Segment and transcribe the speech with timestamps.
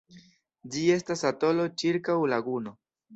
[0.75, 2.75] Ĝi estas atolo ĉirkaŭ laguno.